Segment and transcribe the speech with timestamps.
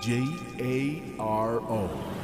[0.00, 0.24] J
[0.58, 2.23] A R O.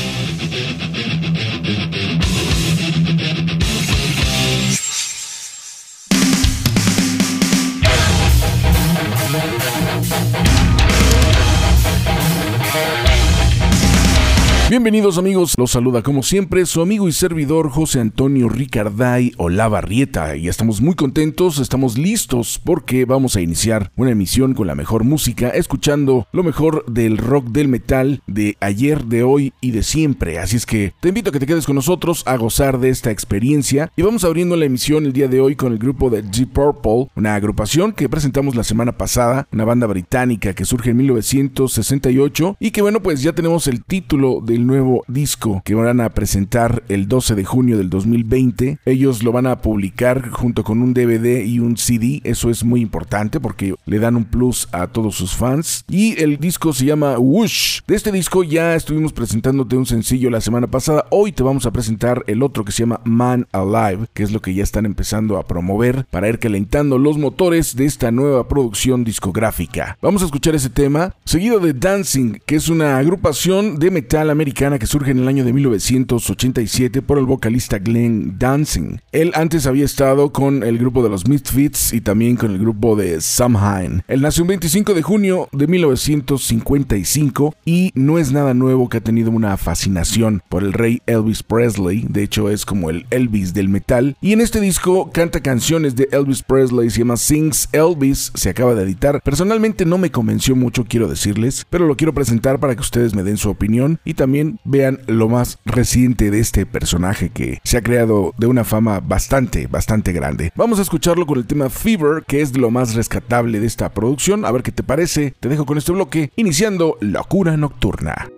[14.71, 20.37] Bienvenidos amigos, los saluda como siempre su amigo y servidor José Antonio Ricarday Olavarrieta.
[20.37, 25.03] Y estamos muy contentos, estamos listos porque vamos a iniciar una emisión con la mejor
[25.03, 30.39] música, escuchando lo mejor del rock del metal de ayer, de hoy y de siempre.
[30.39, 33.11] Así es que te invito a que te quedes con nosotros a gozar de esta
[33.11, 33.91] experiencia.
[33.97, 37.09] Y vamos abriendo la emisión el día de hoy con el grupo de Deep Purple,
[37.17, 42.71] una agrupación que presentamos la semana pasada, una banda británica que surge en 1968 y
[42.71, 47.07] que bueno pues ya tenemos el título del nuevo disco que van a presentar el
[47.07, 48.79] 12 de junio del 2020.
[48.85, 52.21] Ellos lo van a publicar junto con un DVD y un CD.
[52.23, 55.85] Eso es muy importante porque le dan un plus a todos sus fans.
[55.89, 57.81] Y el disco se llama Whoosh.
[57.87, 61.05] De este disco ya estuvimos presentándote un sencillo la semana pasada.
[61.09, 64.41] Hoy te vamos a presentar el otro que se llama Man Alive, que es lo
[64.41, 69.03] que ya están empezando a promover para ir calentando los motores de esta nueva producción
[69.03, 69.97] discográfica.
[70.01, 74.50] Vamos a escuchar ese tema, seguido de Dancing, que es una agrupación de metal americano
[74.53, 78.99] que surge en el año de 1987 por el vocalista Glenn Dancing.
[79.11, 82.95] Él antes había estado con el grupo de los Misfits y también con el grupo
[82.95, 84.03] de Samhain.
[84.07, 89.01] Él nació el 25 de junio de 1955 y no es nada nuevo que ha
[89.01, 93.69] tenido una fascinación por el rey Elvis Presley, de hecho es como el Elvis del
[93.69, 98.49] metal, y en este disco canta canciones de Elvis Presley, se llama Sings Elvis, se
[98.49, 99.21] acaba de editar.
[99.23, 103.23] Personalmente no me convenció mucho, quiero decirles, pero lo quiero presentar para que ustedes me
[103.23, 107.81] den su opinión y también vean lo más reciente de este personaje que se ha
[107.81, 110.51] creado de una fama bastante, bastante grande.
[110.55, 114.45] Vamos a escucharlo con el tema Fever, que es lo más rescatable de esta producción.
[114.45, 115.33] A ver qué te parece.
[115.39, 118.29] Te dejo con este bloque, iniciando Locura Nocturna.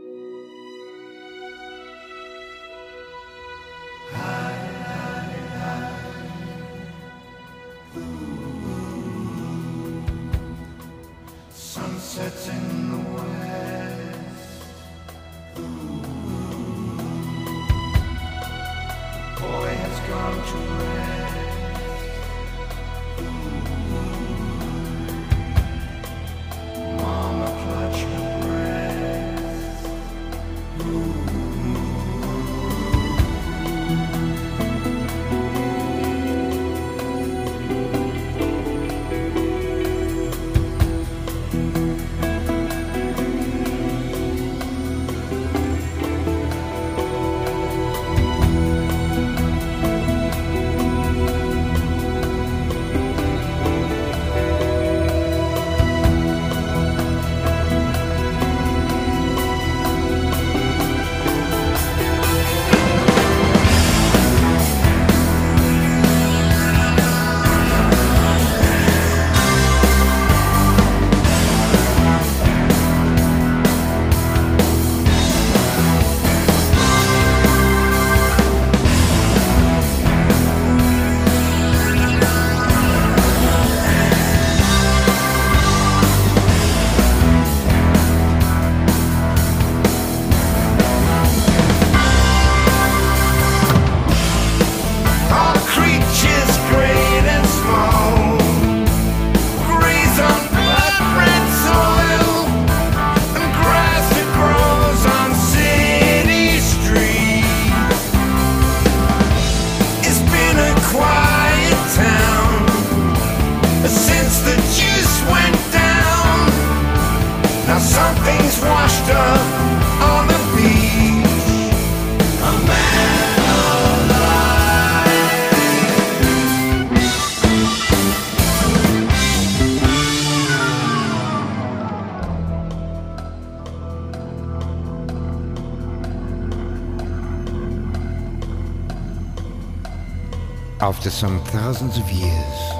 [141.03, 142.71] After some thousands of years,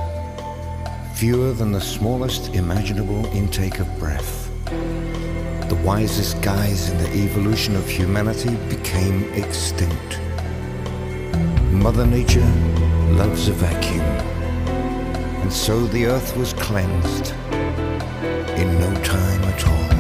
[1.14, 4.50] fewer than the smallest imaginable intake of breath,
[5.68, 10.22] the wisest guys in the evolution of humanity became extinct.
[11.74, 12.50] Mother Nature
[13.12, 14.06] loves a vacuum,
[15.42, 17.34] and so the earth was cleansed
[18.58, 19.93] in no time at all.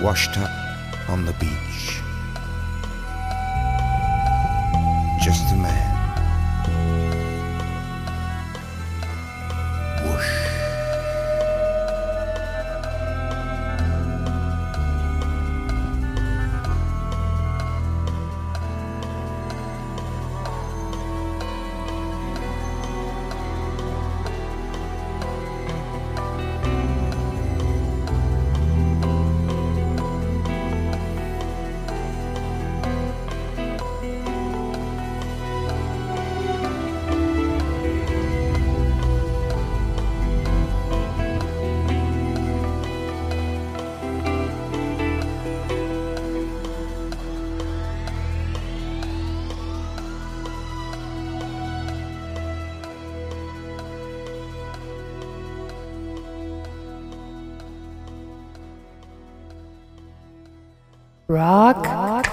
[0.00, 0.50] Washed up
[1.08, 2.05] on the beach.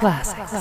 [0.03, 0.51] Classics.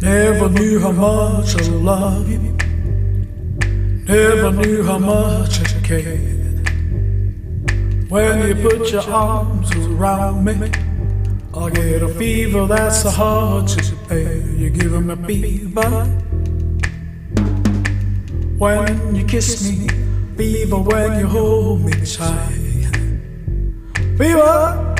[0.00, 2.56] Never knew how much I love you.
[4.06, 6.70] Never knew how much I cared.
[8.08, 10.70] When you put your arms around me,
[11.54, 14.36] I get a fever that's so hard to bear.
[14.36, 16.17] You're giving me fever.
[18.58, 19.86] When you kiss me,
[20.36, 22.90] fever when you hold me tight.
[24.18, 24.96] Fever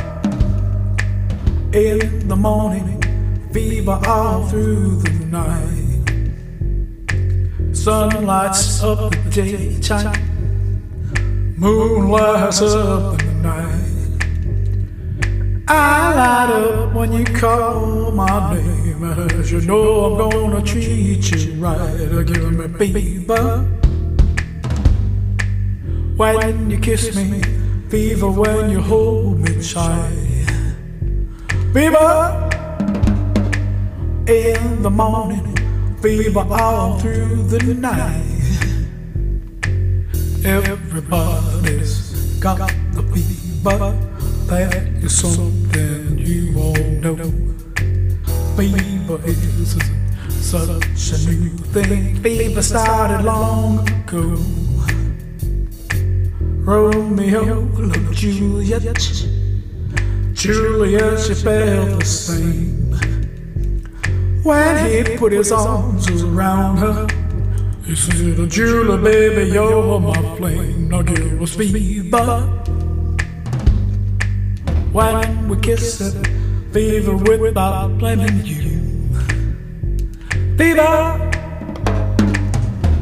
[1.72, 3.02] in the morning,
[3.52, 6.04] fever all through the night.
[7.74, 10.14] Sun lights up the daytime,
[11.56, 13.84] moon lights up the night.
[15.66, 18.77] I light up when you call my name,
[19.50, 22.26] you know I'm gonna treat you right.
[22.26, 23.64] Give me fever
[26.16, 27.40] when you kiss me,
[27.88, 30.46] fever when you hold me tight.
[31.72, 32.48] Fever
[34.26, 35.56] in the morning,
[36.02, 38.24] fever all through the night.
[40.44, 42.58] Everybody's got
[42.92, 43.96] the fever,
[44.48, 47.16] that is something you all know.
[48.56, 48.87] Fever
[50.48, 54.34] such a new thing, fever started long ago.
[56.64, 58.82] Romeo loved Juliet.
[60.32, 62.92] Juliet, she felt the same.
[64.42, 67.06] When he put his arms around her,
[67.84, 70.88] he said, Julia, baby, you're my flame.
[70.88, 72.40] Now give us fever.
[74.92, 76.26] when we kiss it.
[76.72, 78.67] Fever without blaming you.
[80.58, 80.82] Fever,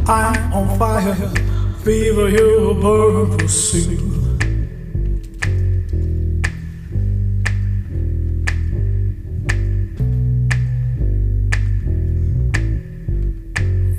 [0.07, 1.15] I'm on fire.
[1.83, 4.39] Fever, you'll burn soon.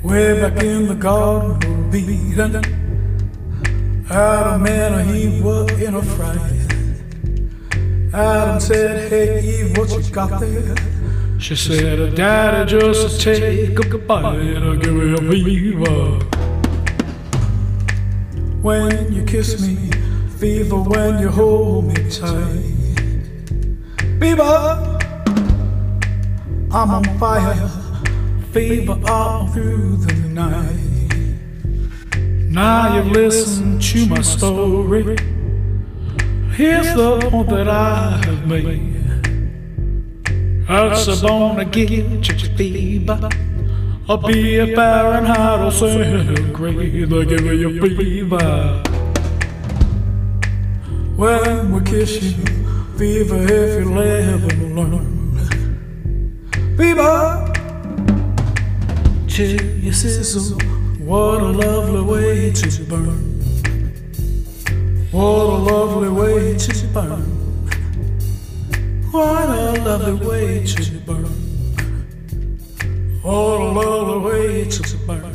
[0.04, 2.54] Way back in the garden of Eden,
[4.08, 6.38] Adam and Eve were in a fright.
[8.14, 10.87] Adam said, Hey Eve, what you got there?
[11.40, 16.18] She said, Daddy, just take a bite, I'll give you a fever.
[18.60, 19.90] When you kiss me,
[20.38, 22.74] fever when you hold me tight.
[24.18, 24.98] Fever,
[26.72, 27.70] I'm on fire,
[28.52, 30.88] fever all through the night.
[32.50, 35.16] Now you've listened to my story.
[36.50, 38.97] Here's the point that I have made.
[40.68, 43.30] That's a bone to get you fever.
[44.06, 47.08] I'll be a Fahrenheit or centigrade.
[47.08, 48.82] They'll give you fever.
[51.16, 52.44] When we kiss you,
[52.98, 55.38] fever if you'll ever learn.
[56.76, 57.52] Fever,
[59.26, 60.60] till you sizzle.
[60.98, 63.40] What a lovely way to burn.
[65.12, 67.37] What a lovely way to burn.
[69.18, 71.24] What a lovely way to burn.
[73.20, 75.34] What a lovely way to burn.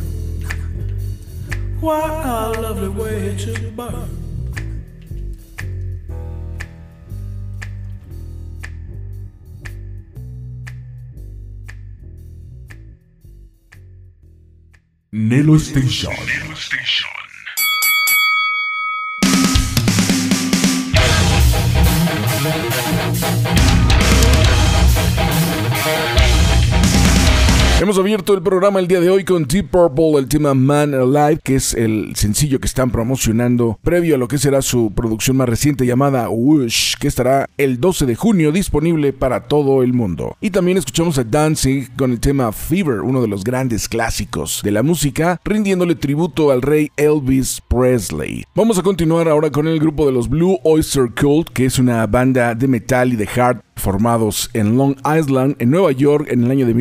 [1.81, 4.09] What a lovely way to burn.
[15.11, 17.22] Nelo Station.
[27.83, 31.41] Hemos abierto el programa el día de hoy con Deep Purple, el tema Man Alive,
[31.43, 35.49] que es el sencillo que están promocionando previo a lo que será su producción más
[35.49, 40.37] reciente llamada Whoosh, que estará el 12 de junio disponible para todo el mundo.
[40.39, 44.71] Y también escuchamos a Dancing con el tema Fever, uno de los grandes clásicos de
[44.71, 48.45] la música, rindiéndole tributo al rey Elvis Presley.
[48.55, 52.07] Vamos a continuar ahora con el grupo de los Blue Oyster Cult, que es una
[52.07, 56.51] banda de metal y de hard formados en Long Island, en Nueva York, en el
[56.51, 56.73] año de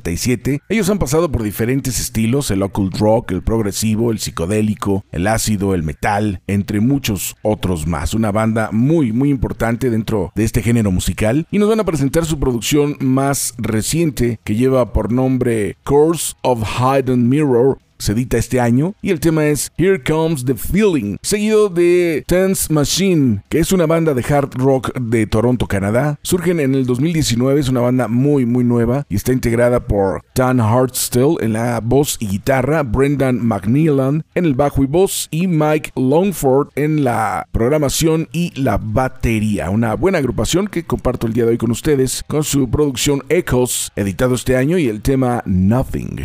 [0.00, 0.62] 1967.
[0.68, 5.74] Ellos han pasado por diferentes estilos, el occult rock, el progresivo, el psicodélico, el ácido,
[5.74, 8.14] el metal, entre muchos otros más.
[8.14, 11.46] Una banda muy, muy importante dentro de este género musical.
[11.50, 16.62] Y nos van a presentar su producción más reciente, que lleva por nombre Course of
[16.78, 21.68] Hidden Mirror, se edita este año y el tema es Here Comes the Feeling, seguido
[21.68, 26.18] de Tense Machine, que es una banda de hard rock de Toronto, Canadá.
[26.22, 30.60] Surgen en el 2019, es una banda muy muy nueva y está integrada por Dan
[30.60, 35.92] Hartstill en la voz y guitarra, Brendan McNeilan en el bajo y voz y Mike
[35.94, 39.70] Longford en la programación y la batería.
[39.70, 43.90] Una buena agrupación que comparto el día de hoy con ustedes con su producción Echoes,
[43.96, 46.24] editado este año y el tema Nothing.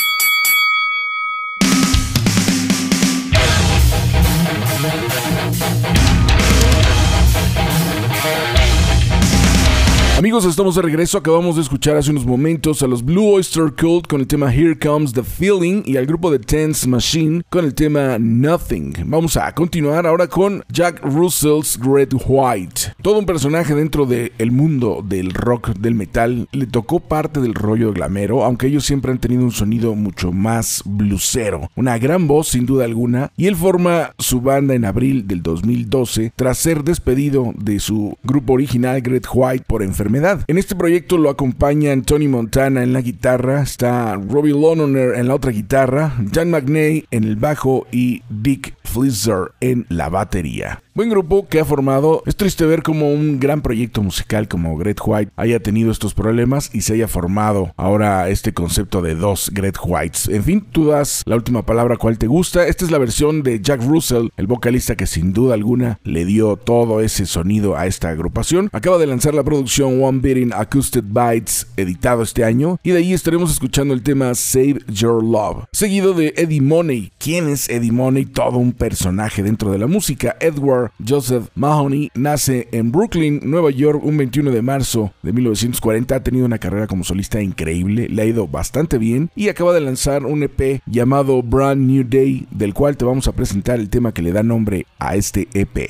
[10.21, 11.17] Amigos, estamos de regreso.
[11.17, 14.77] Acabamos de escuchar hace unos momentos a los Blue Oyster Cult con el tema Here
[14.77, 18.93] Comes the Feeling y al grupo de Tense Machine con el tema Nothing.
[19.07, 22.93] Vamos a continuar ahora con Jack Russell's Red White.
[23.01, 26.47] Todo un personaje dentro del mundo del rock, del metal.
[26.51, 30.83] Le tocó parte del rollo glamero, aunque ellos siempre han tenido un sonido mucho más
[30.85, 31.71] blusero.
[31.75, 33.31] Una gran voz, sin duda alguna.
[33.37, 38.53] Y él forma su banda en abril del 2012 tras ser despedido de su grupo
[38.53, 40.10] original Red White por enfermedad.
[40.47, 45.35] En este proyecto lo acompañan Tony Montana en la guitarra, está Robbie Lononer en la
[45.35, 50.81] otra guitarra, Jan McNay en el bajo y Dick Flizzer en la batería.
[50.93, 52.21] Buen grupo que ha formado.
[52.25, 56.69] Es triste ver como un gran proyecto musical como Great White haya tenido estos problemas
[56.73, 60.27] y se haya formado ahora este concepto de dos Great Whites.
[60.27, 62.67] En fin, tú das la última palabra cuál te gusta.
[62.67, 66.57] Esta es la versión de Jack Russell, el vocalista que sin duda alguna le dio
[66.57, 68.69] todo ese sonido a esta agrupación.
[68.73, 73.13] Acaba de lanzar la producción One Beating Acoustic Bites, editado este año, y de ahí
[73.13, 77.13] estaremos escuchando el tema Save Your Love, seguido de Eddie Money.
[77.17, 78.25] ¿Quién es Eddie Money?
[78.25, 80.35] Todo un personaje dentro de la música.
[80.41, 86.15] Edward Joseph Mahoney nace en Brooklyn, Nueva York, un 21 de marzo de 1940.
[86.15, 89.81] Ha tenido una carrera como solista increíble, le ha ido bastante bien y acaba de
[89.81, 94.13] lanzar un EP llamado Brand New Day, del cual te vamos a presentar el tema
[94.13, 95.89] que le da nombre a este EP.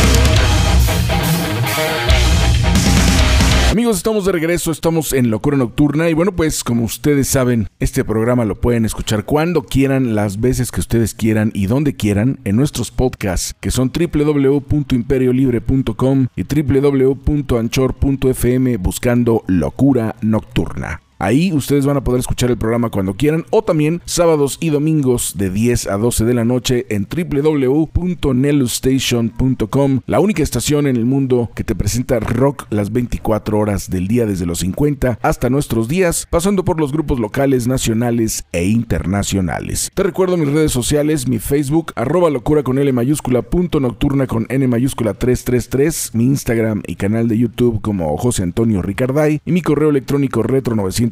[3.71, 8.03] Amigos, estamos de regreso, estamos en Locura Nocturna y bueno, pues como ustedes saben, este
[8.03, 12.57] programa lo pueden escuchar cuando quieran, las veces que ustedes quieran y donde quieran en
[12.57, 20.99] nuestros podcasts que son www.imperiolibre.com y www.anchor.fm buscando Locura Nocturna.
[21.21, 25.35] Ahí ustedes van a poder escuchar el programa cuando quieran o también sábados y domingos
[25.37, 31.51] de 10 a 12 de la noche en www.nelustation.com, la única estación en el mundo
[31.53, 36.27] que te presenta rock las 24 horas del día desde los 50 hasta nuestros días,
[36.27, 39.91] pasando por los grupos locales, nacionales e internacionales.
[39.93, 44.47] Te recuerdo mis redes sociales, mi Facebook, arroba locura con L mayúscula, punto nocturna con
[44.49, 49.61] N mayúscula 333, mi Instagram y canal de YouTube como José Antonio Ricarday y mi
[49.61, 51.10] correo electrónico retro 900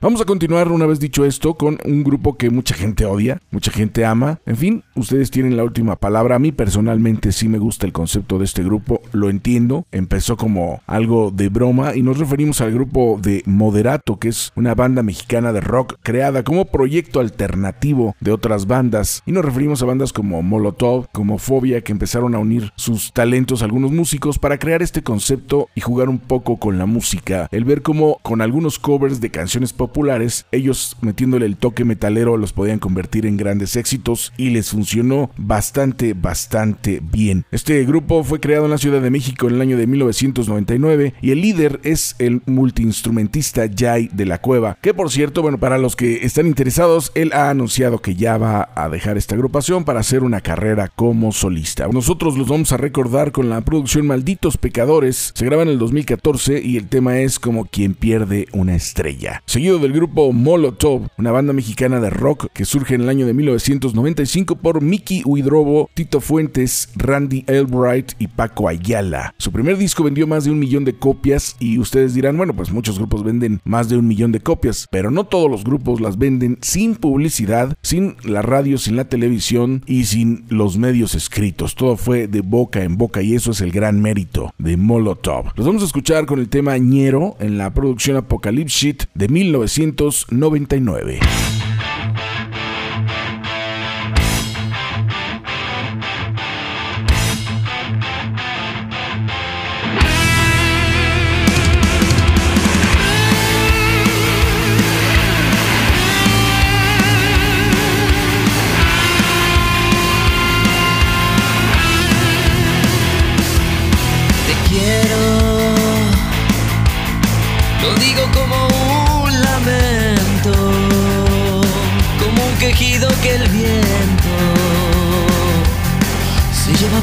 [0.00, 3.72] Vamos a continuar una vez dicho esto con un grupo que mucha gente odia, mucha
[3.72, 4.38] gente ama.
[4.46, 6.36] En fin, ustedes tienen la última palabra.
[6.36, 9.84] A mí personalmente sí me gusta el concepto de este grupo, lo entiendo.
[9.90, 14.74] Empezó como algo de broma y nos referimos al grupo de Moderato, que es una
[14.74, 19.22] banda mexicana de rock creada como proyecto alternativo de otras bandas.
[19.26, 23.62] Y nos referimos a bandas como Molotov, como Fobia, que empezaron a unir sus talentos
[23.62, 27.48] a algunos músicos para crear este concepto jugar un poco con la música.
[27.50, 32.52] El ver cómo con algunos covers de canciones populares, ellos metiéndole el toque metalero los
[32.52, 37.44] podían convertir en grandes éxitos y les funcionó bastante, bastante bien.
[37.50, 41.30] Este grupo fue creado en la Ciudad de México en el año de 1999 y
[41.30, 45.96] el líder es el multiinstrumentista Jay de la Cueva, que por cierto, bueno, para los
[45.96, 50.22] que están interesados, él ha anunciado que ya va a dejar esta agrupación para hacer
[50.22, 51.88] una carrera como solista.
[51.88, 56.62] Nosotros los vamos a recordar con la producción Malditos Pecadores, se graba en el 2014
[56.62, 59.42] y el tema es como quien pierde una estrella.
[59.46, 63.34] Seguido del grupo Molotov, una banda mexicana de rock que surge en el año de
[63.34, 69.34] 1995 por Mickey Huidrobo, Tito Fuentes, Randy Albright y Paco Ayala.
[69.38, 72.70] Su primer disco vendió más de un millón de copias y ustedes dirán, bueno, pues
[72.70, 76.18] muchos grupos venden más de un millón de copias, pero no todos los grupos las
[76.18, 81.74] venden sin publicidad, sin la radio, sin la televisión y sin los medios escritos.
[81.74, 85.49] Todo fue de boca en boca y eso es el gran mérito de Molotov.
[85.56, 91.20] Los vamos a escuchar con el tema Ñero en la producción Apocalypse Shit de 1999.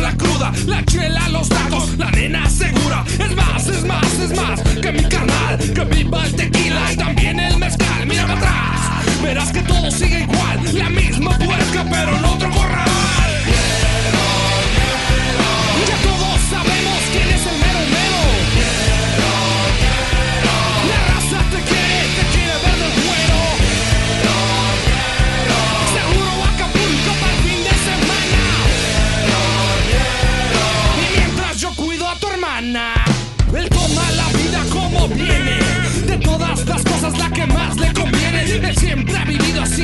[0.00, 3.04] La cruda, la chela, los tacos, la nena segura.
[3.18, 7.40] Es más, es más, es más que mi carnal, que viva el tequila y también
[7.40, 8.06] el mezcal.
[8.06, 10.78] Mira para atrás, verás que todo sigue igual.
[10.78, 12.85] La misma puerca, pero en otro corral.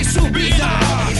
[0.04, 0.78] Su vida.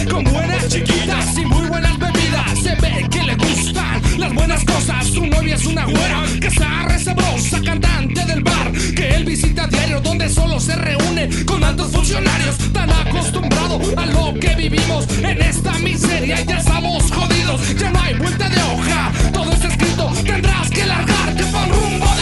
[0.09, 2.59] Con buenas chiquitas y muy buenas bebidas.
[2.61, 5.07] Se ve que le gustan las buenas cosas.
[5.07, 8.71] Su novia es una güera que está resabrosa, cantante del bar.
[8.95, 12.57] Que él visita a diario, donde solo se reúne con altos funcionarios.
[12.73, 16.41] Tan acostumbrado a lo que vivimos en esta miseria.
[16.41, 19.11] Ya estamos jodidos, ya no hay vuelta de hoja.
[19.31, 22.12] Todo está escrito, tendrás que largarte un rumbo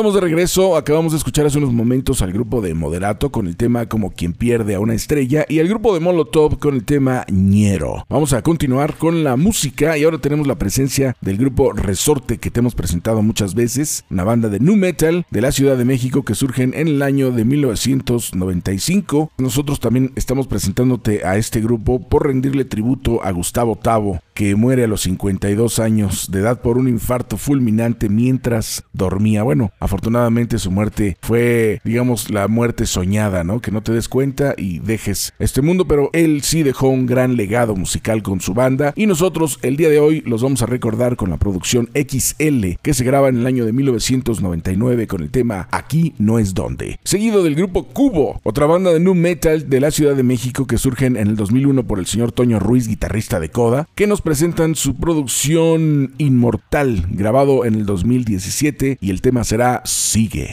[0.00, 0.78] estamos de regreso.
[0.78, 4.32] Acabamos de escuchar hace unos momentos al grupo de Moderato con el tema Como quien
[4.32, 8.06] pierde a una estrella y al grupo de Molotov con el tema Ñero.
[8.08, 12.50] Vamos a continuar con la música y ahora tenemos la presencia del grupo Resorte que
[12.50, 16.24] te hemos presentado muchas veces, una banda de nu metal de la Ciudad de México
[16.24, 19.32] que surgen en el año de 1995.
[19.36, 24.84] Nosotros también estamos presentándote a este grupo por rendirle tributo a Gustavo Tavo, que muere
[24.84, 29.42] a los 52 años de edad por un infarto fulminante mientras dormía.
[29.42, 33.60] Bueno, afortunadamente su muerte fue, digamos, la muerte soñada, ¿no?
[33.60, 37.36] Que no te des cuenta y dejes este mundo, pero él sí dejó un gran
[37.36, 41.16] legado musical con su banda y nosotros el día de hoy los vamos a recordar
[41.16, 45.68] con la producción XL que se graba en el año de 1999 con el tema
[45.70, 46.98] Aquí no es donde.
[47.04, 50.78] Seguido del grupo Cubo, otra banda de nu metal de la Ciudad de México que
[50.78, 54.76] surgen en el 2001 por el señor Toño Ruiz, guitarrista de Coda, que nos presentan
[54.76, 60.52] su producción Inmortal, grabado en el 2017 y el tema será Sigue.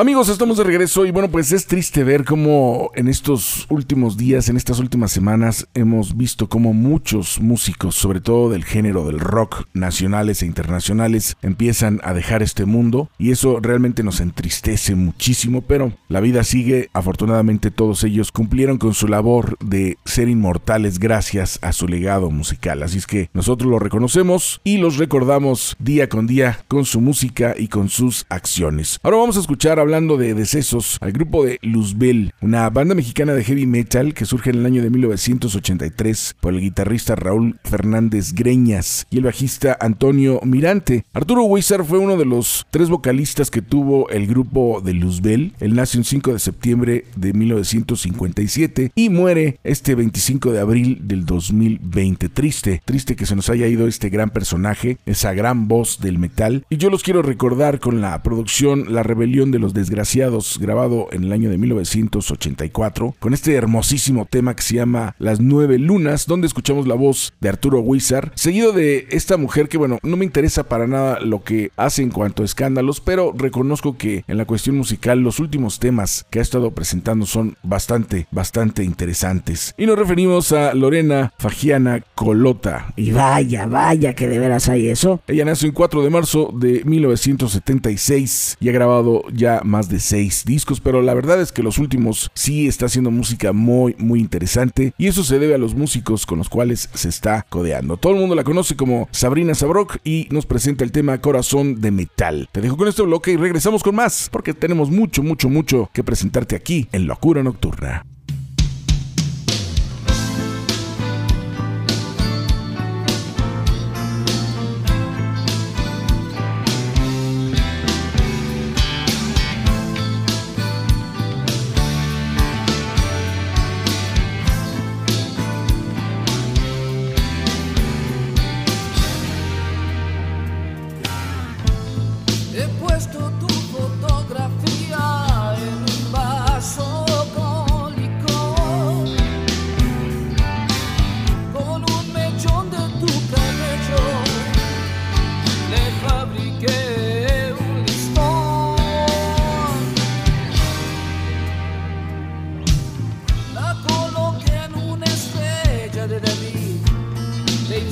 [0.00, 4.48] Amigos, estamos de regreso y bueno, pues es triste ver cómo en estos últimos días,
[4.48, 9.66] en estas últimas semanas, hemos visto cómo muchos músicos, sobre todo del género del rock,
[9.74, 15.92] nacionales e internacionales, empiezan a dejar este mundo y eso realmente nos entristece muchísimo, pero
[16.08, 16.88] la vida sigue.
[16.94, 22.82] Afortunadamente todos ellos cumplieron con su labor de ser inmortales gracias a su legado musical.
[22.82, 27.54] Así es que nosotros lo reconocemos y los recordamos día con día con su música
[27.54, 28.98] y con sus acciones.
[29.02, 33.42] Ahora vamos a escuchar hablando de decesos al grupo de Luzbel, una banda mexicana de
[33.42, 39.08] heavy metal que surge en el año de 1983 por el guitarrista Raúl Fernández Greñas
[39.10, 41.04] y el bajista Antonio Mirante.
[41.12, 45.54] Arturo Weiser fue uno de los tres vocalistas que tuvo el grupo de Luzbel.
[45.58, 51.26] Él nació el 5 de septiembre de 1957 y muere este 25 de abril del
[51.26, 52.28] 2020.
[52.28, 56.64] Triste, triste que se nos haya ido este gran personaje, esa gran voz del metal.
[56.70, 61.24] Y yo los quiero recordar con la producción La Rebelión de los Desgraciados, grabado en
[61.24, 66.46] el año de 1984, con este hermosísimo tema que se llama Las Nueve Lunas, donde
[66.46, 70.64] escuchamos la voz de Arturo Wizard, seguido de esta mujer que, bueno, no me interesa
[70.64, 74.76] para nada lo que hace en cuanto a escándalos, pero reconozco que en la cuestión
[74.76, 79.74] musical los últimos temas que ha estado presentando son bastante, bastante interesantes.
[79.78, 82.92] Y nos referimos a Lorena Fagiana Colota.
[82.96, 85.22] Y vaya, vaya que de veras hay eso.
[85.26, 90.44] Ella nació el 4 de marzo de 1976 y ha grabado ya más de seis
[90.44, 94.92] discos, pero la verdad es que los últimos sí está haciendo música muy, muy interesante
[94.98, 97.96] y eso se debe a los músicos con los cuales se está codeando.
[97.96, 101.90] Todo el mundo la conoce como Sabrina Sabrok y nos presenta el tema Corazón de
[101.90, 102.48] Metal.
[102.52, 106.04] Te dejo con este bloque y regresamos con más, porque tenemos mucho, mucho, mucho que
[106.04, 108.04] presentarte aquí en Locura Nocturna.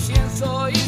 [0.09, 0.88] De incienso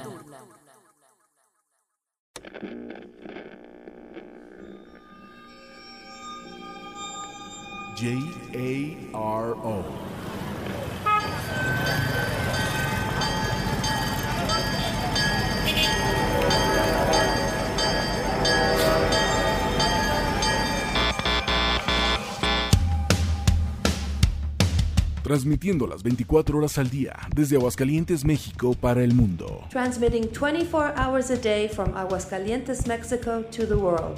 [25.61, 29.63] transmitiendo las 24 horas al día desde Aguascalientes, México para el mundo.
[29.69, 34.17] Transmitting 24 hours a day from Aguascalientes, Mexico to the world.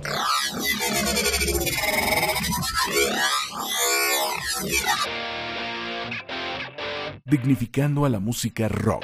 [7.26, 9.04] Dignificando a la música rock.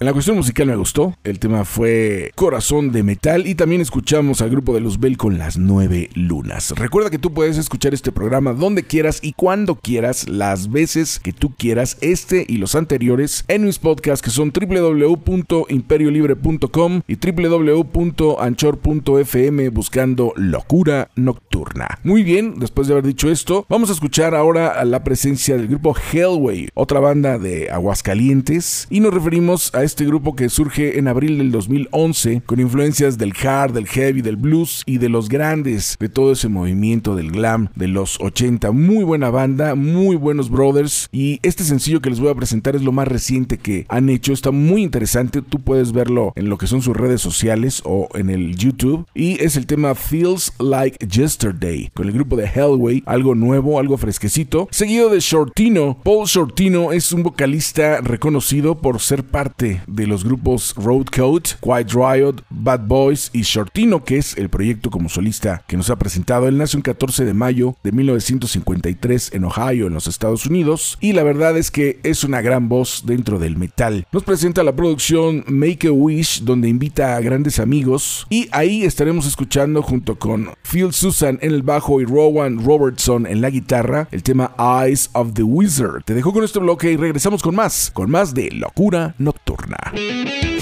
[0.03, 1.17] En la cuestión musical me gustó.
[1.23, 5.59] El tema fue Corazón de Metal y también escuchamos al grupo de Luzbel con las
[5.59, 6.75] nueve lunas.
[6.77, 11.33] Recuerda que tú puedes escuchar este programa donde quieras y cuando quieras, las veces que
[11.33, 20.33] tú quieras, este y los anteriores en mis podcasts que son www.imperiolibre.com y www.anchor.fm buscando
[20.35, 22.01] Locura Nocturna.
[22.03, 25.69] Muy bien, después de haber dicho esto, vamos a escuchar ahora a la presencia del
[25.69, 31.09] grupo Hellway, otra banda de Aguascalientes, y nos referimos a este grupo que surge en
[31.09, 35.97] abril del 2011 con influencias del hard, del heavy, del blues y de los grandes,
[36.01, 38.73] de todo ese movimiento del glam de los 80.
[38.73, 42.83] Muy buena banda, muy buenos brothers y este sencillo que les voy a presentar es
[42.83, 46.67] lo más reciente que han hecho, está muy interesante, tú puedes verlo en lo que
[46.67, 51.91] son sus redes sociales o en el YouTube y es el tema Feels Like Yesterday
[51.95, 55.99] con el grupo de Hellway, algo nuevo, algo fresquecito, seguido de Shortino.
[56.03, 61.93] Paul Shortino es un vocalista reconocido por ser parte de los grupos Road Code, Quiet
[61.93, 66.49] Riot, Bad Boys y Shortino, que es el proyecto como solista que nos ha presentado.
[66.49, 71.13] Él nació el 14 de mayo de 1953 en Ohio, en los Estados Unidos, y
[71.13, 74.07] la verdad es que es una gran voz dentro del metal.
[74.13, 79.27] Nos presenta la producción Make a Wish, donde invita a grandes amigos, y ahí estaremos
[79.27, 84.23] escuchando junto con Phil Susan en el bajo y Rowan Robertson en la guitarra el
[84.23, 86.05] tema Eyes of the Wizard.
[86.05, 89.62] Te dejo con este bloque y regresamos con más, con más de Locura Nocturna.
[89.71, 90.62] Once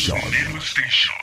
[0.00, 1.14] Station.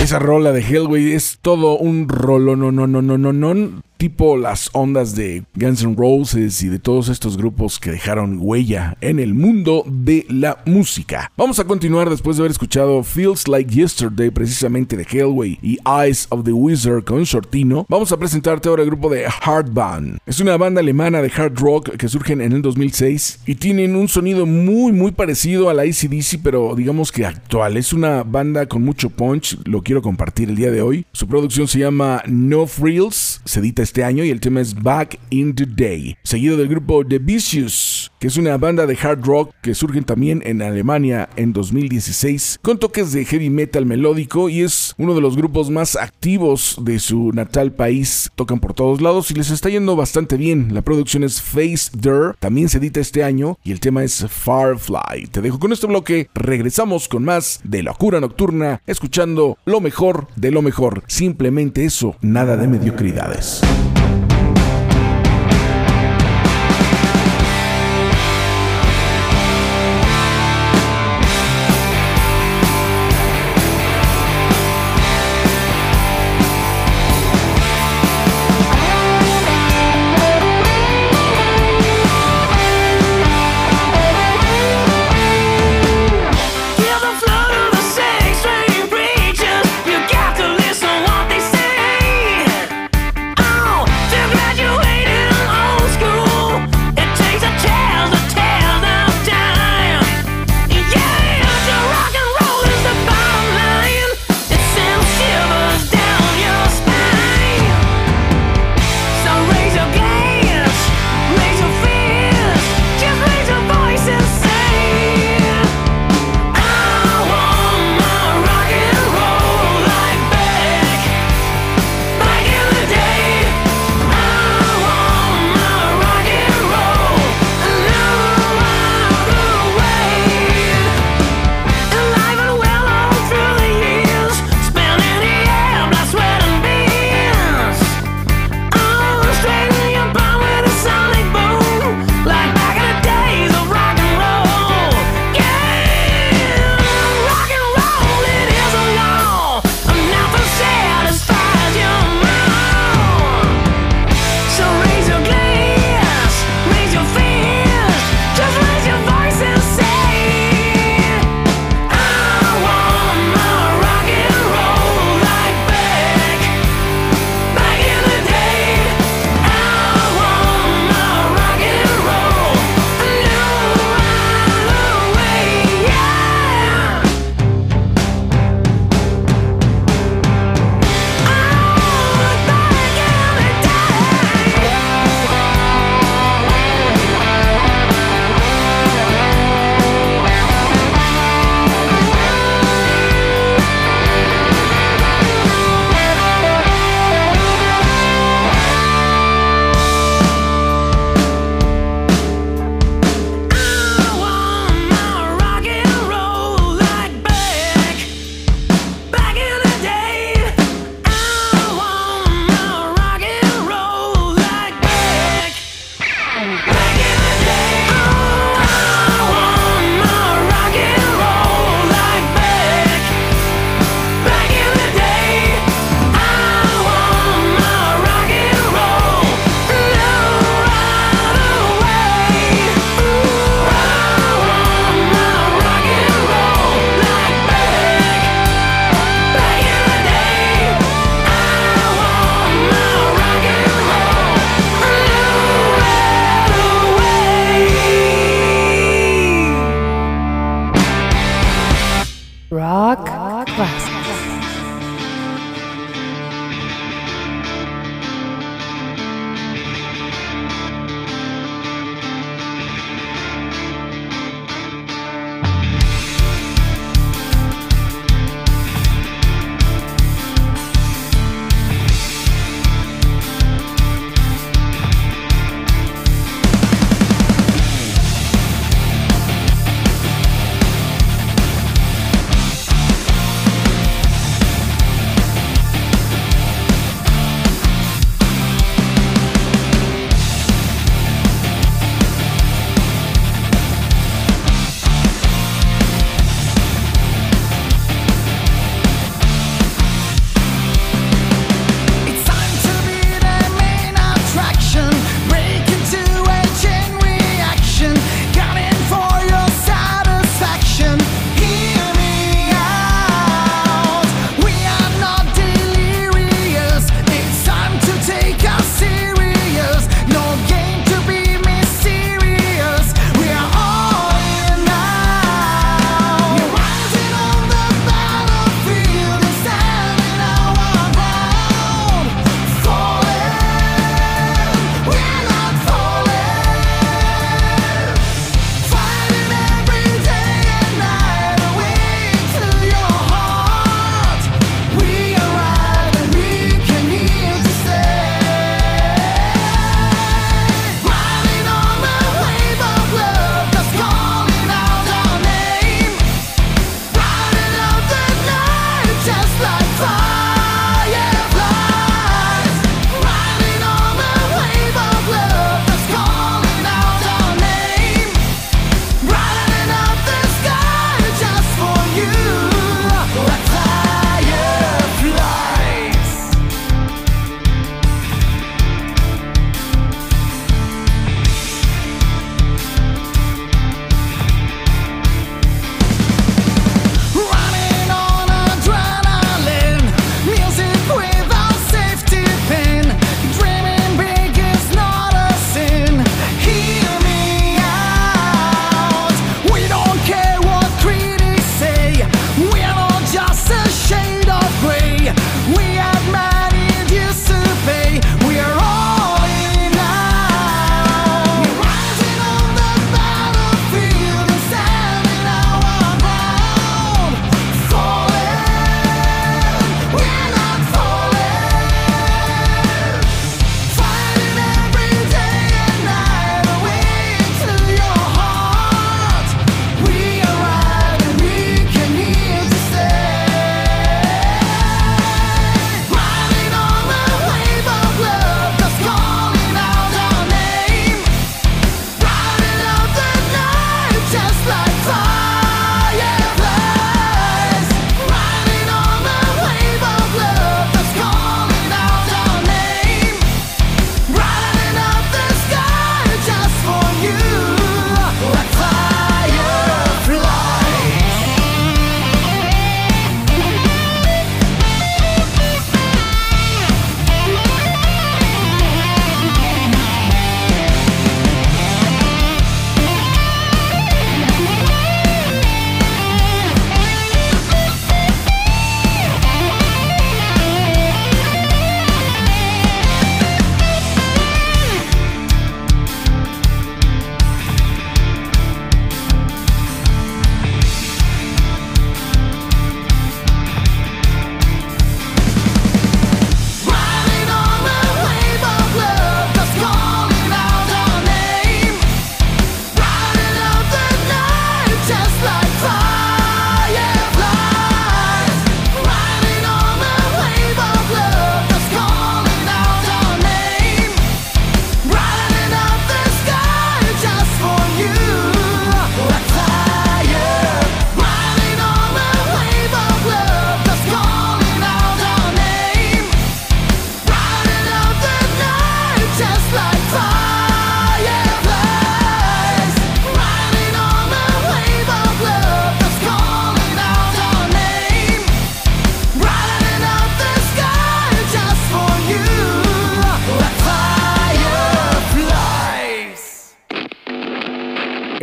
[0.00, 4.36] Esa rola de Hellway es todo un rolo, no, no, no, no, no, no tipo
[4.36, 9.18] las ondas de Guns N' Roses y de todos estos grupos que dejaron huella en
[9.18, 11.32] el mundo de la música.
[11.38, 16.26] Vamos a continuar después de haber escuchado Feels Like Yesterday, precisamente de Hellway, y Eyes
[16.28, 17.86] of the Wizard con Shortino.
[17.88, 20.18] Vamos a presentarte ahora el grupo de Hardband.
[20.26, 24.08] Es una banda alemana de hard rock que surgen en el 2006 y tienen un
[24.08, 27.78] sonido muy, muy parecido a la ACDC, pero digamos que actual.
[27.78, 31.06] Es una banda con mucho punch, lo quiero compartir el día de hoy.
[31.12, 35.18] Su producción se llama No Frills, se edita este año y el tema es Back
[35.30, 39.54] in the Day, seguido del grupo The Vicious, que es una banda de hard rock
[39.62, 44.94] que surgen también en Alemania en 2016 con toques de heavy metal melódico y es
[44.98, 48.30] uno de los grupos más activos de su natal país.
[48.34, 50.72] Tocan por todos lados y les está yendo bastante bien.
[50.72, 55.26] La producción es Face There, también se edita este año y el tema es Firefly.
[55.30, 60.50] Te dejo con este bloque, regresamos con más de Locura Nocturna, escuchando lo mejor de
[60.50, 61.02] lo mejor.
[61.06, 63.60] Simplemente eso, nada de mediocridades.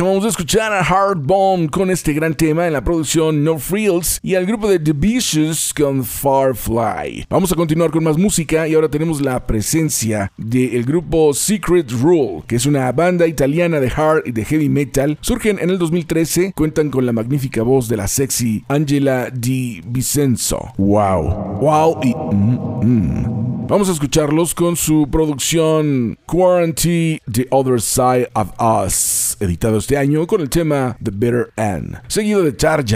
[0.00, 4.18] Acabamos de escuchar a Hard Bomb con este gran tema en la producción No Frills
[4.22, 7.26] y al grupo de The Vicious con Farfly.
[7.28, 12.44] Vamos a continuar con más música y ahora tenemos la presencia del grupo Secret Rule,
[12.46, 15.18] que es una banda italiana de hard y de heavy metal.
[15.20, 20.72] Surgen en el 2013, cuentan con la magnífica voz de la sexy Angela Di Vincenzo.
[20.78, 23.39] Wow, wow y mm, mm.
[23.70, 30.26] Vamos a escucharlos con su producción Quarantine The Other Side of Us, editado este año
[30.26, 31.96] con el tema The Better End.
[32.08, 32.50] Seguido de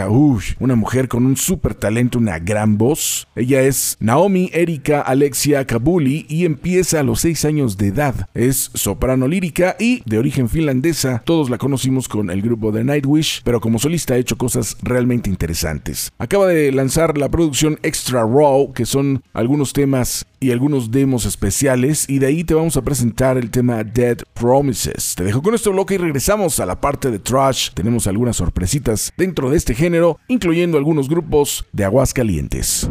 [0.09, 3.29] uff, una mujer con un super talento, una gran voz.
[3.37, 8.29] Ella es Naomi Erika Alexia Kabuli y empieza a los 6 años de edad.
[8.35, 11.23] Es soprano lírica y de origen finlandesa.
[11.25, 15.31] Todos la conocimos con el grupo de Nightwish, pero como solista ha hecho cosas realmente
[15.31, 16.11] interesantes.
[16.19, 22.05] Acaba de lanzar la producción Extra Raw, que son algunos temas y algunos demos especiales
[22.07, 25.15] y de ahí te vamos a presentar el tema Dead Promises.
[25.15, 27.71] Te dejo con este bloque y regresamos a la parte de trash.
[27.73, 32.91] Tenemos algunas sorpresitas dentro de este género, incluyendo algunos grupos de Aguascalientes.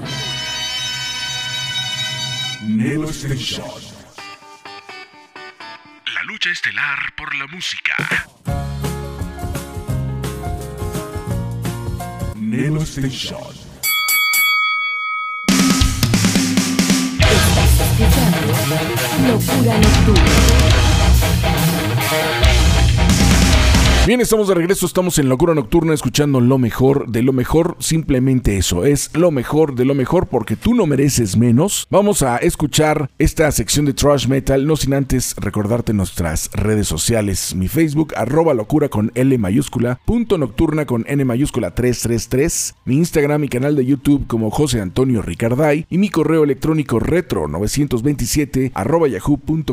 [24.31, 28.85] Estamos de regreso, estamos en Locura Nocturna escuchando lo mejor de lo mejor, simplemente eso,
[28.85, 31.85] es lo mejor de lo mejor porque tú no mereces menos.
[31.89, 37.53] Vamos a escuchar esta sección de Trash Metal, no sin antes recordarte nuestras redes sociales,
[37.55, 43.43] mi Facebook, arroba locura con L mayúscula, punto nocturna con N mayúscula 333, mi Instagram
[43.43, 49.09] y canal de YouTube como José Antonio Ricarday y mi correo electrónico retro 927 arroba
[49.09, 49.67] yahoo.com.mx.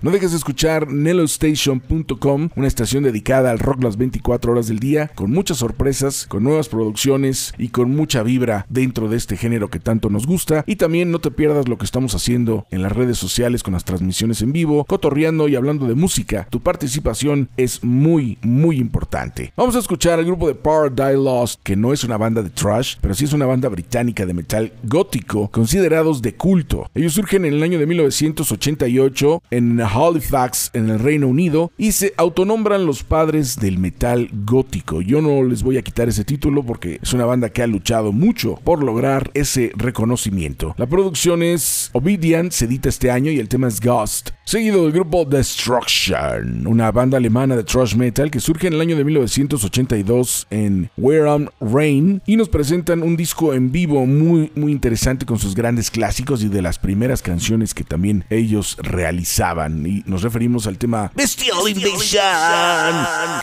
[0.00, 5.08] No dejes de escuchar nelostation.com una estación dedicada al rock las 24 horas del día,
[5.14, 9.80] con muchas sorpresas, con nuevas producciones y con mucha vibra dentro de este género que
[9.80, 10.64] tanto nos gusta.
[10.66, 13.84] Y también no te pierdas lo que estamos haciendo en las redes sociales con las
[13.84, 16.46] transmisiones en vivo, cotorreando y hablando de música.
[16.50, 19.52] Tu participación es muy, muy importante.
[19.56, 22.96] Vamos a escuchar al grupo de Paradise Lost, que no es una banda de trash,
[23.00, 26.90] pero sí es una banda británica de metal gótico, considerados de culto.
[26.94, 32.14] Ellos surgen en el año de 1988 en Halifax, en el Reino Unido, y se
[32.42, 35.00] autonombran los padres del metal gótico.
[35.00, 38.10] Yo no les voy a quitar ese título porque es una banda que ha luchado
[38.10, 40.74] mucho por lograr ese reconocimiento.
[40.76, 44.30] La producción es Obedient, se edita este año y el tema es Ghost.
[44.44, 48.96] Seguido del grupo Destruction, una banda alemana de thrash metal que surge en el año
[48.96, 54.72] de 1982 en Where I'm Rain y nos presentan un disco en vivo muy muy
[54.72, 60.02] interesante con sus grandes clásicos y de las primeras canciones que también ellos realizaban y
[60.06, 62.31] nos referimos al tema Bestial Invasion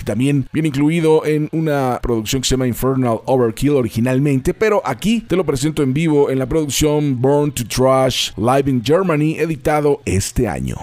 [0.03, 5.35] también viene incluido en una producción que se llama Infernal Overkill originalmente, pero aquí te
[5.35, 10.47] lo presento en vivo en la producción Born to Trash Live in Germany, editado este
[10.47, 10.77] año.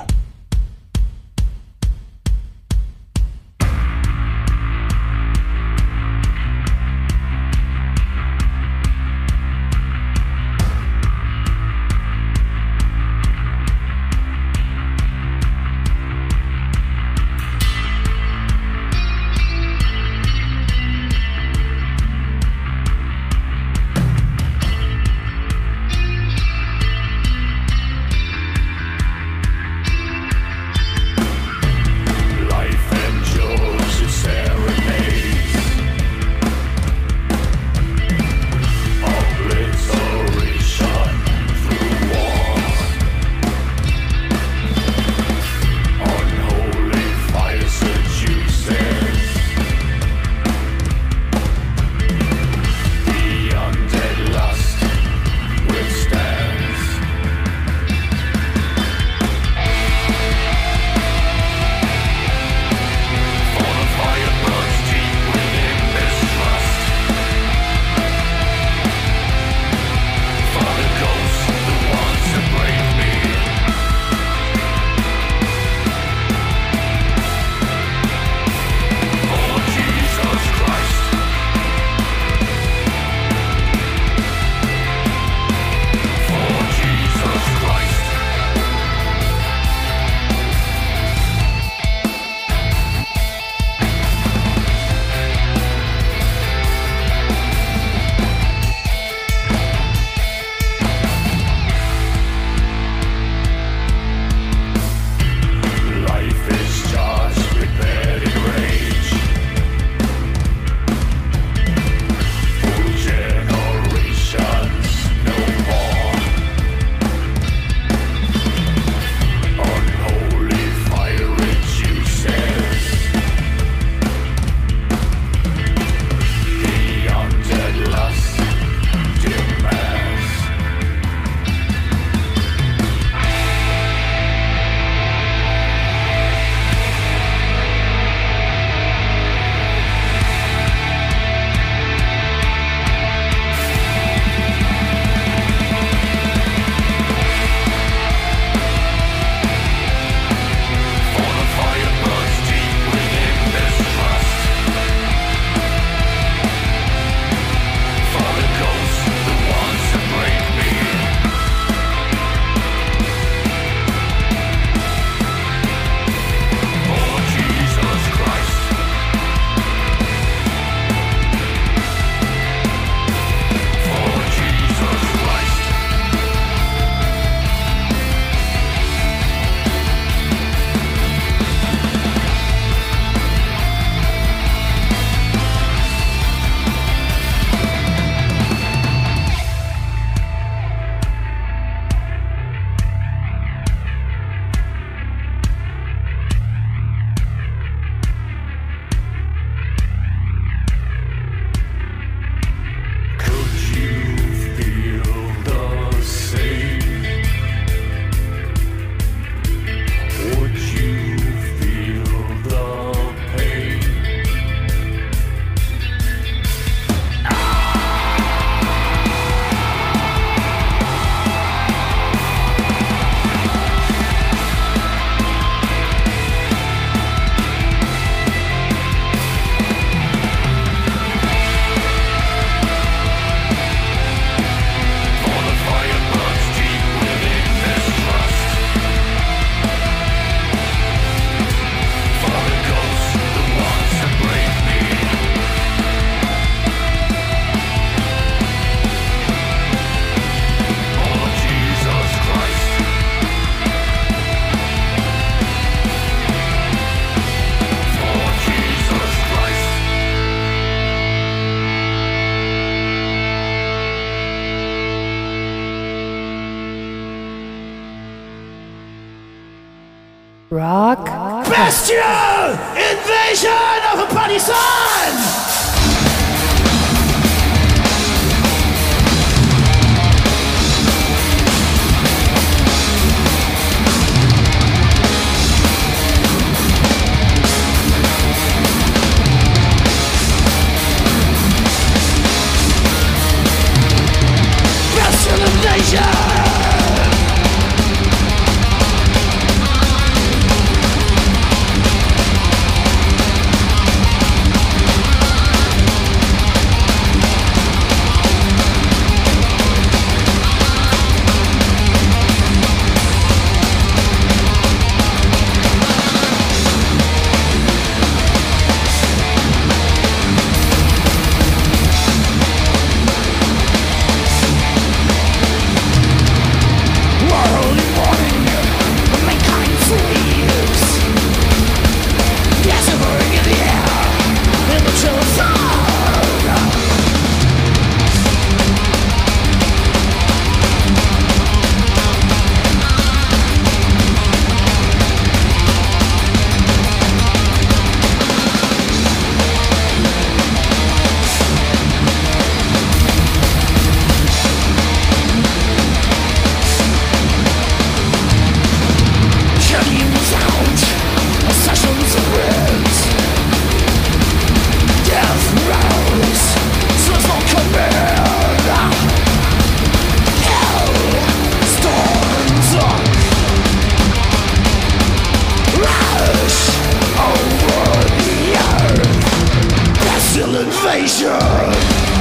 [381.27, 382.16] Revolution!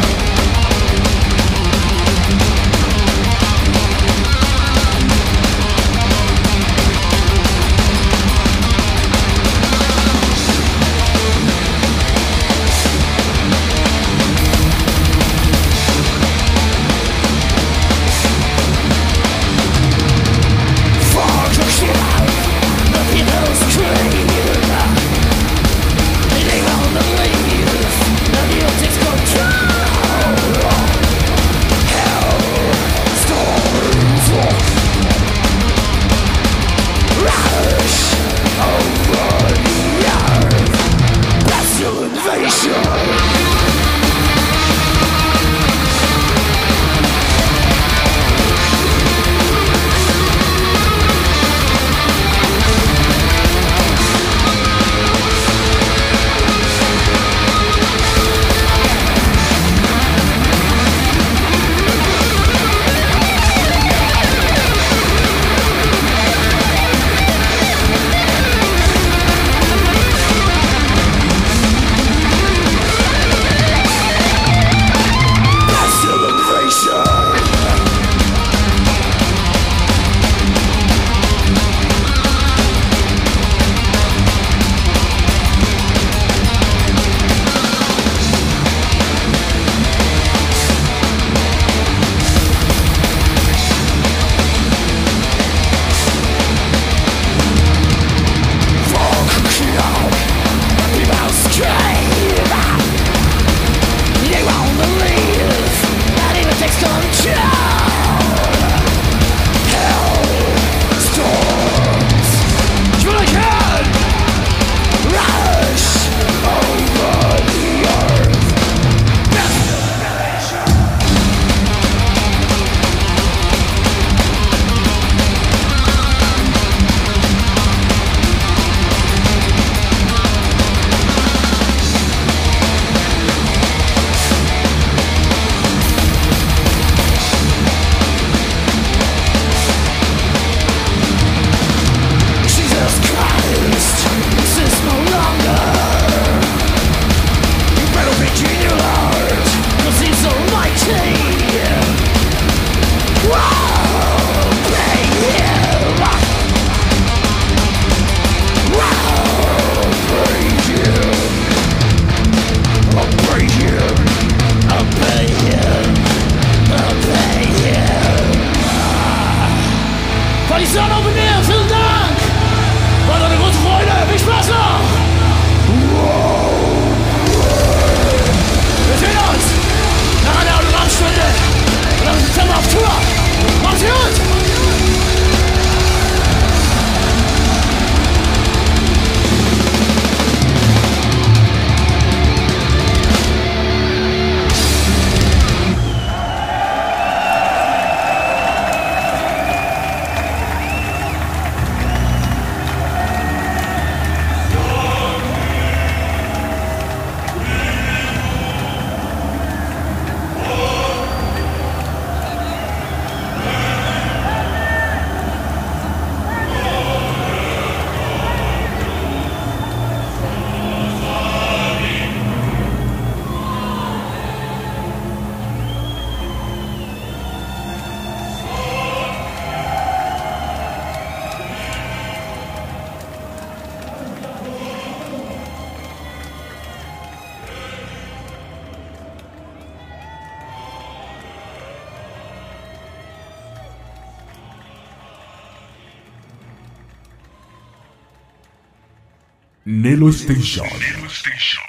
[249.67, 251.64] Nelo Station.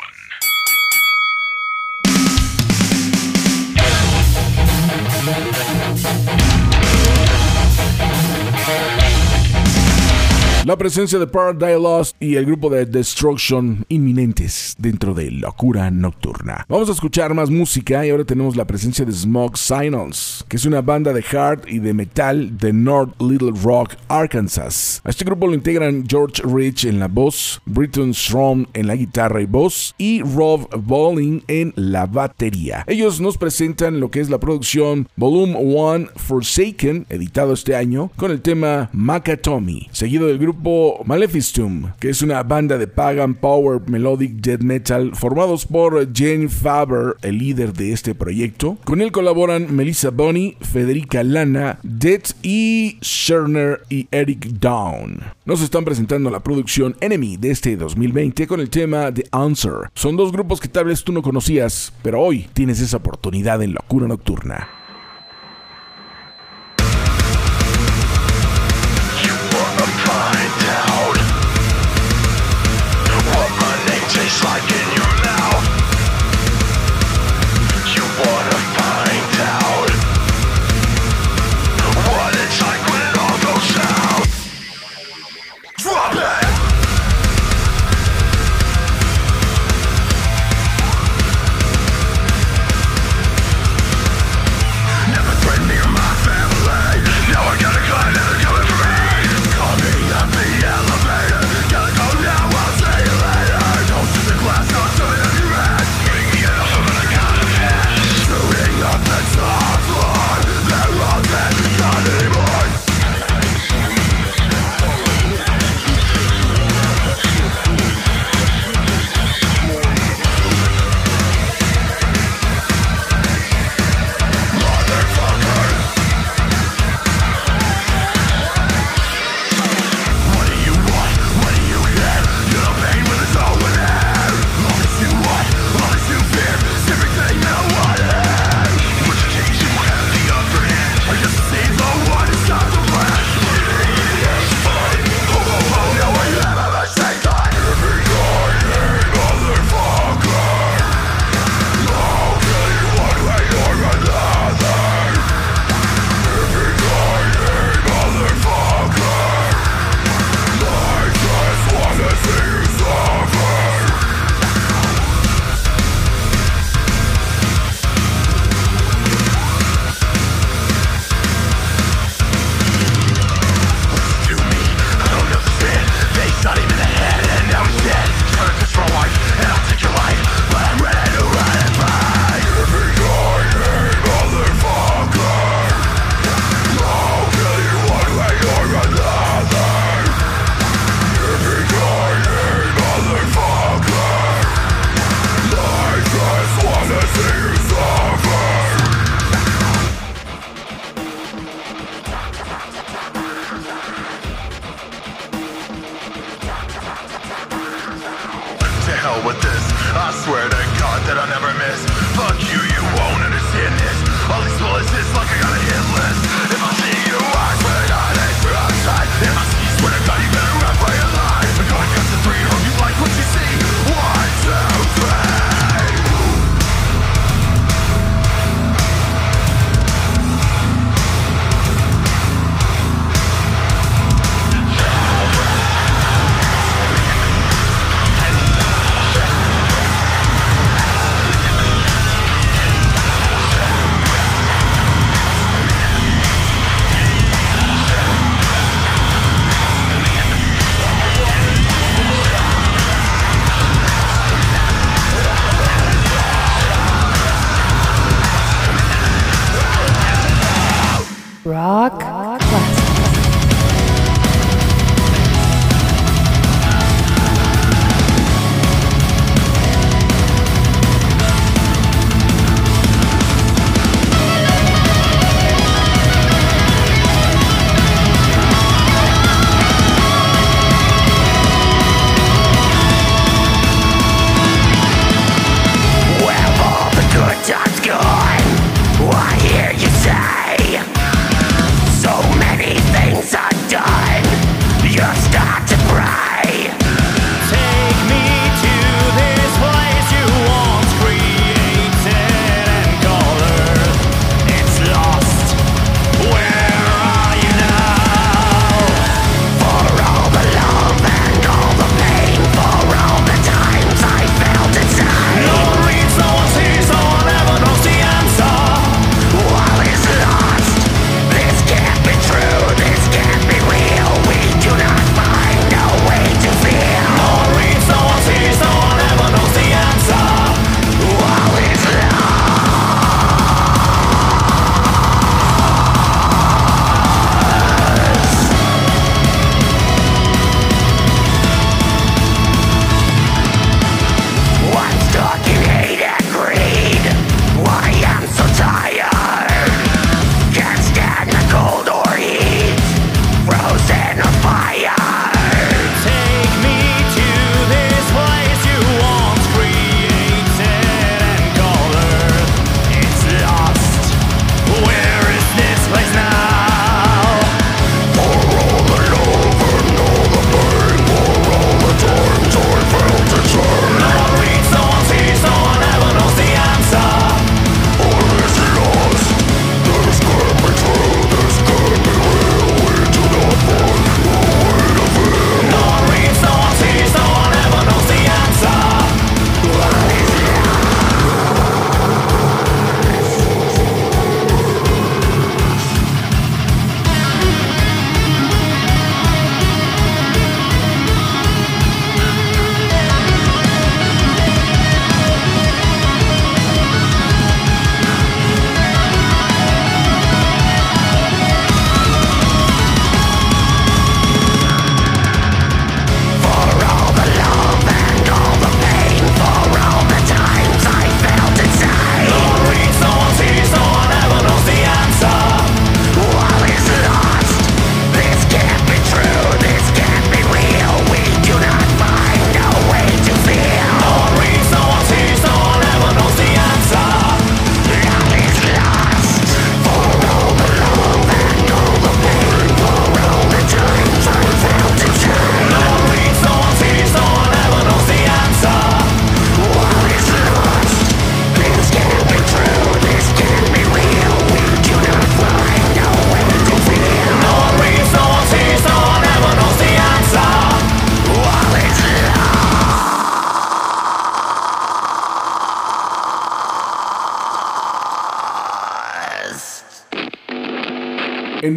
[10.77, 16.67] Presencia de Paradise Lost y el grupo de Destruction inminentes dentro de Locura Nocturna.
[16.69, 20.67] Vamos a escuchar más música y ahora tenemos la presencia de Smoke Signals, que es
[20.67, 25.01] una banda de hard y de metal de North Little Rock, Arkansas.
[25.05, 29.41] A este grupo lo integran George Rich en la voz, Britton Strom en la guitarra
[29.41, 32.85] y voz y Rob Bowling en la batería.
[32.87, 38.31] Ellos nos presentan lo que es la producción Volume 1 Forsaken, editado este año, con
[38.31, 40.66] el tema Makatomi, seguido del grupo
[41.05, 47.15] Maleficum, que es una banda de pagan power melodic death metal formados por Jane Faber,
[47.23, 48.77] el líder de este proyecto.
[48.85, 55.21] Con él colaboran Melissa Bonny, Federica Lana, Dead y Scherner y Eric Down.
[55.45, 59.91] Nos están presentando la producción Enemy de este 2020 con el tema The Answer.
[59.95, 63.73] Son dos grupos que tal vez tú no conocías, pero hoy tienes esa oportunidad en
[63.73, 64.76] Locura Nocturna.
[74.09, 74.96] Tastes like in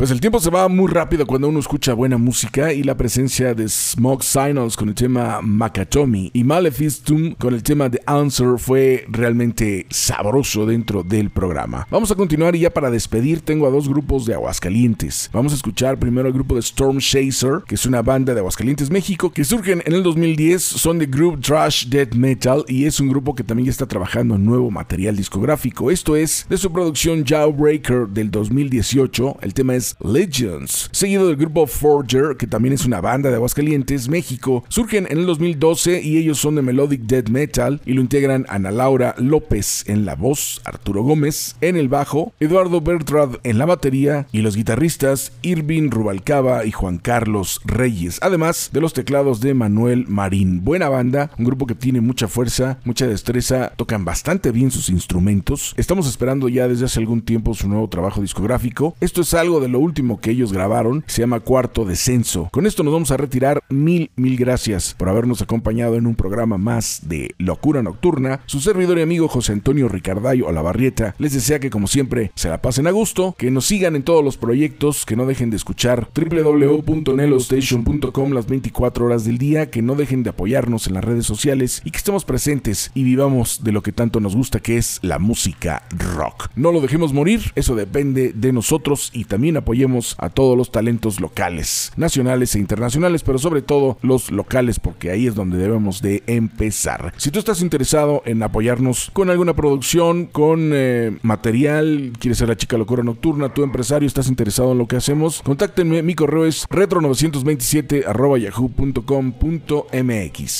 [0.00, 3.52] Pues el tiempo se va muy rápido cuando uno escucha buena música y la presencia
[3.52, 9.04] de Smoke Signals con el tema Makatomi y Maleficum con el tema The Answer fue
[9.10, 11.86] realmente sabroso dentro del programa.
[11.90, 15.28] Vamos a continuar y ya para despedir tengo a dos grupos de Aguascalientes.
[15.34, 18.90] Vamos a escuchar primero el grupo de Storm Chaser, que es una banda de Aguascalientes,
[18.90, 23.10] México, que surgen en el 2010, son de group Trash Death Metal y es un
[23.10, 25.90] grupo que también está trabajando en nuevo material discográfico.
[25.90, 31.66] Esto es de su producción Jawbreaker del 2018, el tema es Legends, seguido del grupo
[31.66, 34.64] Forger, que también es una banda de Aguascalientes, México.
[34.68, 38.70] Surgen en el 2012 y ellos son de Melodic Death Metal y lo integran Ana
[38.70, 44.26] Laura López en la voz, Arturo Gómez en el bajo, Eduardo Bertrand en la batería
[44.32, 50.06] y los guitarristas Irving Rubalcaba y Juan Carlos Reyes, además de los teclados de Manuel
[50.08, 50.64] Marín.
[50.64, 55.74] Buena banda, un grupo que tiene mucha fuerza, mucha destreza, tocan bastante bien sus instrumentos.
[55.76, 58.94] Estamos esperando ya desde hace algún tiempo su nuevo trabajo discográfico.
[59.00, 62.48] Esto es algo de lo último que ellos grabaron, se llama Cuarto Descenso.
[62.52, 63.62] Con esto nos vamos a retirar.
[63.68, 68.40] Mil, mil gracias por habernos acompañado en un programa más de Locura Nocturna.
[68.46, 72.62] Su servidor y amigo José Antonio Ricardayo Olavarrieta les desea que como siempre se la
[72.62, 76.08] pasen a gusto, que nos sigan en todos los proyectos, que no dejen de escuchar
[76.14, 81.82] www.nelostation.com las 24 horas del día, que no dejen de apoyarnos en las redes sociales
[81.84, 85.18] y que estemos presentes y vivamos de lo que tanto nos gusta que es la
[85.18, 86.48] música rock.
[86.54, 91.20] No lo dejemos morir, eso depende de nosotros y también apoyemos a todos los talentos
[91.20, 96.24] locales, nacionales e internacionales, pero sobre todo los locales porque ahí es donde debemos de
[96.26, 97.14] empezar.
[97.16, 102.56] Si tú estás interesado en apoyarnos con alguna producción, con eh, material, quieres ser la
[102.56, 106.68] chica locura nocturna, tu empresario, estás interesado en lo que hacemos, contáctenme, mi correo es
[106.68, 109.04] retro927 yahoo.com.mx.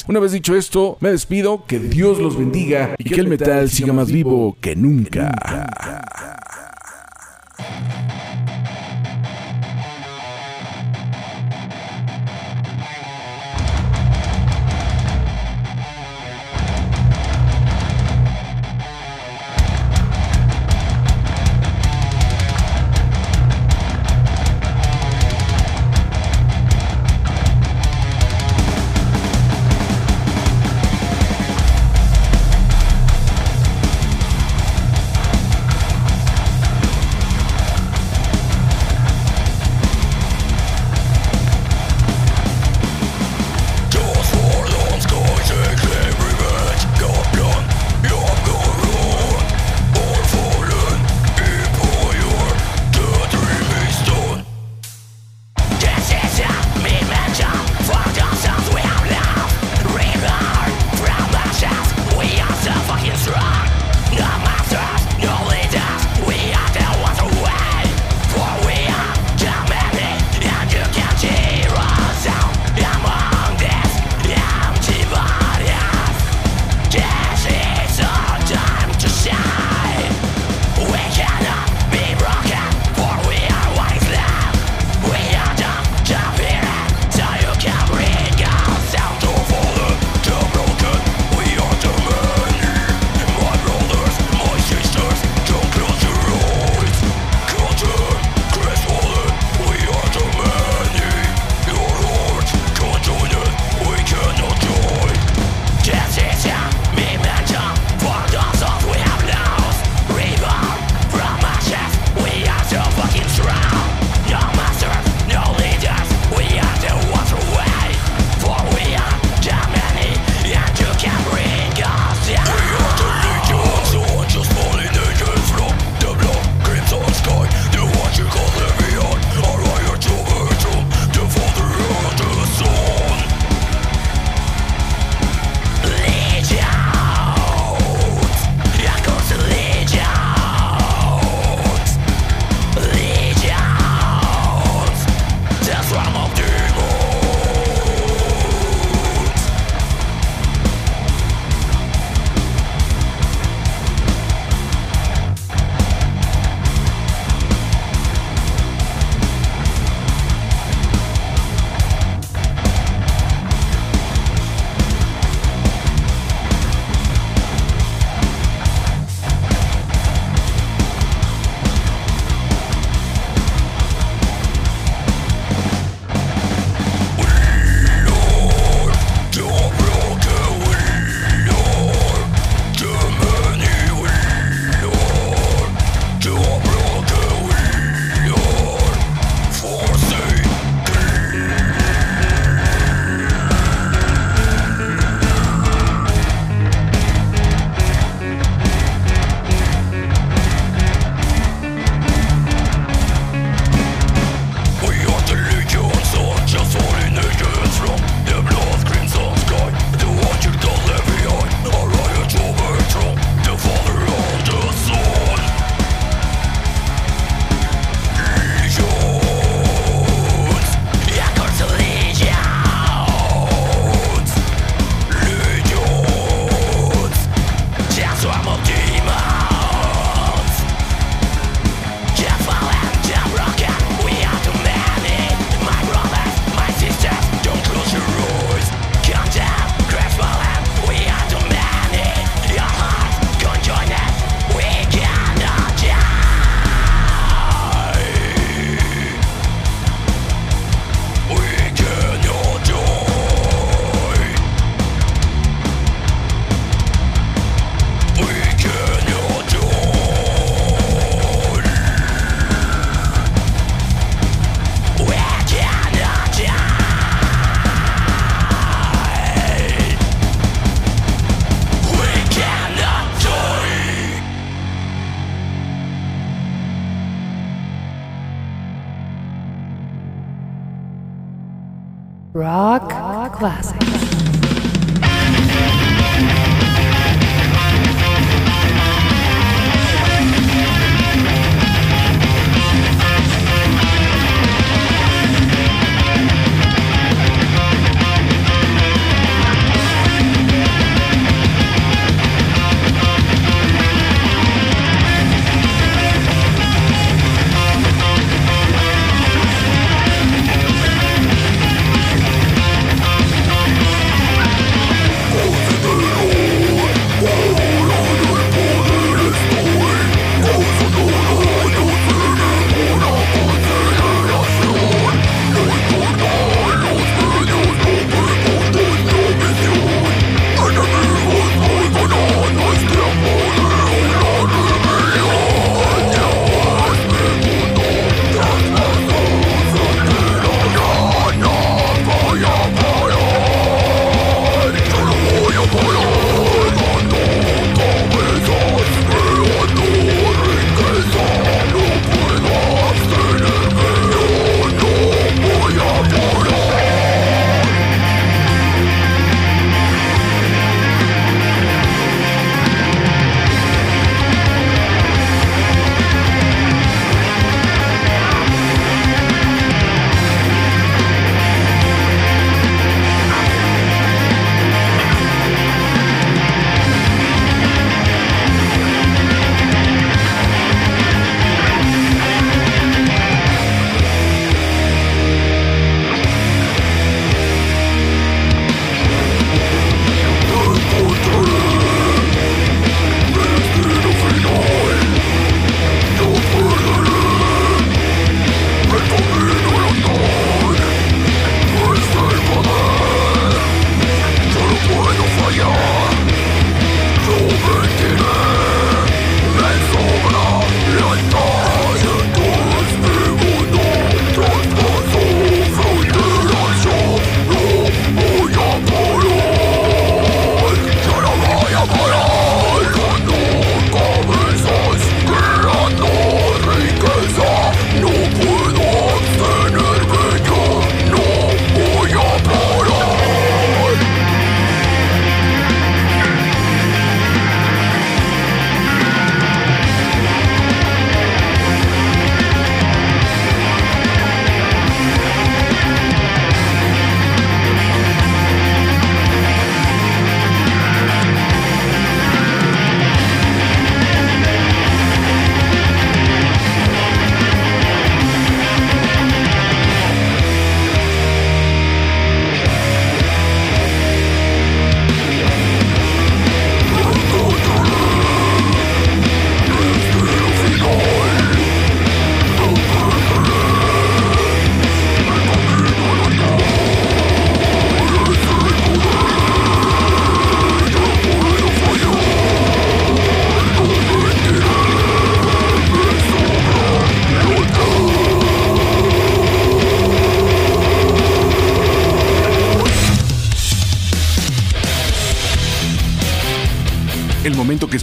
[0.08, 3.92] Una vez dicho esto, me despido, que Dios los bendiga y que el metal siga
[3.92, 5.32] más vivo que nunca.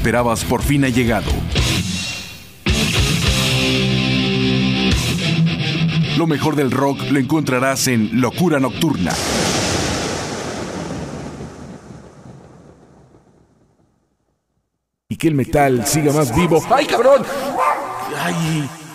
[0.07, 1.29] Esperabas por fin ha llegado.
[6.17, 9.11] Lo mejor del rock lo encontrarás en Locura Nocturna.
[15.09, 16.63] Y que el metal siga más vivo.
[16.69, 17.23] ¡Ay, cabrón!
[18.17, 18.86] ¡Ay!